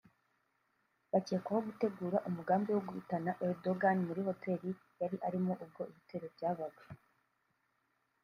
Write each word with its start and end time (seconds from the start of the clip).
bakekwaho 1.11 1.61
gutegura 1.67 2.17
umugambi 2.29 2.69
wo 2.71 2.81
guhitana 2.87 3.31
Erdogan 3.47 3.97
muri 4.07 4.21
hoteli 4.27 4.71
yari 4.99 5.17
arimo 5.27 5.51
ubwo 5.63 5.81
ibitero 5.91 6.25
byabaga 6.35 6.83